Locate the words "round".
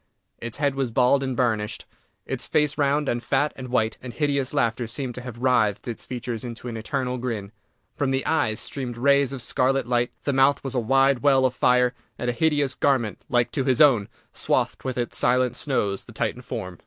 2.75-3.07